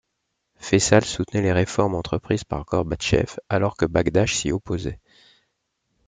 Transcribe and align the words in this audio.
Fayçal 0.55 1.05
soutenait 1.05 1.43
les 1.43 1.51
réformes 1.51 1.93
entreprises 1.93 2.43
par 2.43 2.65
Gorbatchev, 2.65 3.35
alors 3.49 3.77
que 3.77 3.85
Bagdash 3.85 4.33
s'y 4.33 4.51
opposait. 4.51 4.99